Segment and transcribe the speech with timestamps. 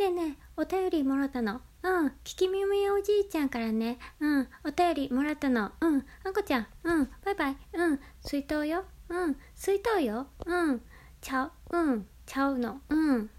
[0.00, 1.60] ねえねえ、お便りもらったの？
[1.82, 5.72] うん、聞き耳おじいちゃんからね、うん、お便りもらったの。
[5.78, 8.84] うん、あんこちゃん、うん、バイバイ、うん、水筒よ。
[9.10, 10.28] うん、水筒よ。
[10.46, 10.80] うん、
[11.20, 12.80] ちゃう、うん、ちゃうの。
[12.88, 13.30] うん。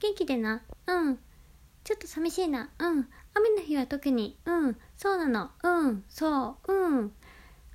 [0.00, 0.62] 元気でな。
[0.86, 1.18] うん。
[1.84, 2.70] ちょっと寂しいな。
[2.78, 3.06] うん。
[3.34, 4.38] 雨の日は特に。
[4.46, 4.76] うん。
[4.96, 5.50] そうなの。
[5.62, 6.04] うん。
[6.08, 6.72] そう。
[6.72, 7.12] うん。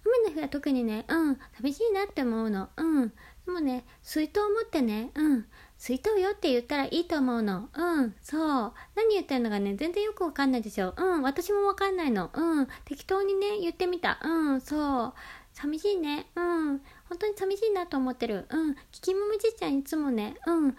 [0.07, 1.37] 雨の日は特にね、うん。
[1.55, 2.69] 寂しいなって思うの。
[2.77, 3.09] うん。
[3.09, 5.45] でもね、水筒を持ってね、うん。
[5.77, 7.69] 水筒よって言ったらいいと思うの。
[7.73, 8.73] うん、そう。
[8.95, 10.93] 何言ってるのかね、全然よくわかんないでしょ。
[10.97, 12.31] うん、私もわかんないの。
[12.33, 14.19] うん、適当にね、言ってみた。
[14.23, 15.13] うん、そう。
[15.53, 16.27] 寂しいね。
[16.35, 16.81] うん。
[17.09, 18.47] 本当に寂しいなと思ってる。
[18.49, 18.75] うん。
[18.91, 20.71] キキムムじいちゃんいつもね、うん、うん、う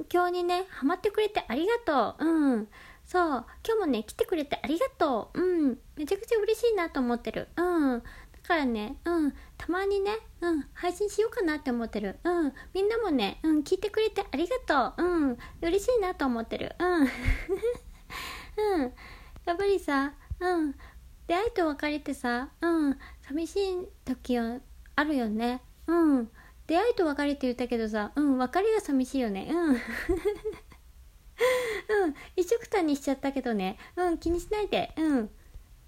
[0.00, 2.26] ん、今日にね、ハマってくれてありがとう。
[2.26, 2.68] うん。
[3.04, 3.26] そう。
[3.66, 5.40] 今日もね、来てくれてありがとう。
[5.40, 5.78] うん。
[5.96, 7.48] めちゃくちゃ嬉しいなと思ってる。
[7.56, 8.02] うん。
[8.42, 12.18] からね、うん、たまにね、うん、配信しようかなって思ってる。
[12.24, 15.06] うん、みんなもね、うん、聞いてくれてありがとう。
[15.06, 16.74] うん、嬉しいなと思ってる。
[16.78, 17.02] うん。
[17.04, 17.06] う
[18.78, 18.80] ん。
[19.44, 20.74] やっぱりさ、うん、
[21.26, 24.58] 出会いと別れてさ、うん、寂しい時は
[24.96, 25.62] あるよね。
[25.86, 26.30] うん。
[26.66, 29.48] 出会いと別れって言ったけどさ、うん、別れが寂しいよね。
[29.50, 29.64] うん。
[29.72, 29.78] うん、
[32.36, 33.78] 一緒くたにしちゃったけどね。
[33.96, 34.92] うん、気にしないで。
[34.96, 35.30] うん。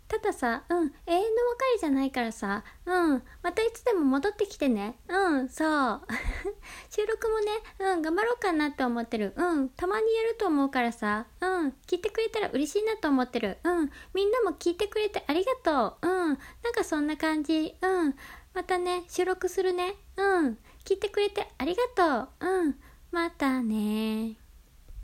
[0.08, 4.96] たださ、うん、永遠の別れじゃないからさ、うん、またいつでも戻ってきてね。
[5.08, 6.02] うん、そう。
[6.90, 9.32] 収録もね、うん、頑張ろうかなって思ってる。
[9.36, 13.58] うん、たまにやると思うからさ、うん、聞いてくれたら嬉しいなと思ってる。
[13.64, 16.08] うん、みんなも聞いてくれてありがとう。
[16.08, 16.38] うん、なん
[16.74, 17.74] かそんな感じ。
[17.80, 18.14] うん、
[18.52, 19.96] またね、収録するね。
[20.16, 22.46] うん、聞いてくれてありがとう。
[22.46, 24.43] うん、またね